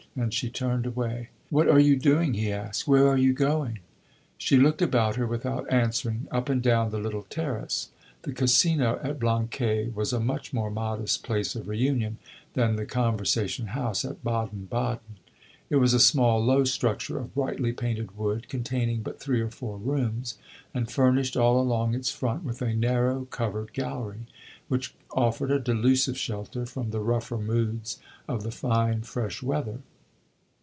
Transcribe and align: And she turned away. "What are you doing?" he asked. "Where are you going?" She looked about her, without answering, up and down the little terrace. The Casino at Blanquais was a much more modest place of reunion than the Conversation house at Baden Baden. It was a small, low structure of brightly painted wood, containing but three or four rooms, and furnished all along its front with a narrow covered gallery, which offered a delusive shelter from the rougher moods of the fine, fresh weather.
And 0.17 0.33
she 0.33 0.49
turned 0.49 0.85
away. 0.85 1.29
"What 1.49 1.69
are 1.69 1.79
you 1.79 1.95
doing?" 1.95 2.33
he 2.33 2.51
asked. 2.51 2.85
"Where 2.85 3.07
are 3.07 3.17
you 3.17 3.31
going?" 3.31 3.79
She 4.37 4.57
looked 4.57 4.81
about 4.81 5.15
her, 5.15 5.25
without 5.25 5.71
answering, 5.71 6.27
up 6.29 6.49
and 6.49 6.61
down 6.61 6.91
the 6.91 6.99
little 6.99 7.23
terrace. 7.29 7.91
The 8.23 8.33
Casino 8.33 8.99
at 9.01 9.21
Blanquais 9.21 9.89
was 9.95 10.11
a 10.11 10.19
much 10.19 10.51
more 10.51 10.69
modest 10.69 11.23
place 11.23 11.55
of 11.55 11.69
reunion 11.69 12.17
than 12.55 12.75
the 12.75 12.85
Conversation 12.85 13.67
house 13.67 14.03
at 14.03 14.21
Baden 14.21 14.67
Baden. 14.69 15.15
It 15.69 15.77
was 15.77 15.93
a 15.93 15.99
small, 15.99 16.43
low 16.43 16.65
structure 16.65 17.17
of 17.17 17.33
brightly 17.33 17.71
painted 17.71 18.17
wood, 18.17 18.49
containing 18.49 19.03
but 19.03 19.17
three 19.17 19.39
or 19.39 19.49
four 19.49 19.77
rooms, 19.77 20.37
and 20.73 20.91
furnished 20.91 21.37
all 21.37 21.57
along 21.57 21.95
its 21.95 22.11
front 22.11 22.43
with 22.43 22.61
a 22.61 22.73
narrow 22.73 23.23
covered 23.29 23.71
gallery, 23.71 24.27
which 24.67 24.93
offered 25.11 25.51
a 25.51 25.57
delusive 25.59 26.17
shelter 26.17 26.65
from 26.65 26.89
the 26.89 26.99
rougher 26.99 27.37
moods 27.37 27.99
of 28.27 28.43
the 28.43 28.51
fine, 28.51 28.99
fresh 29.03 29.41
weather. 29.41 29.79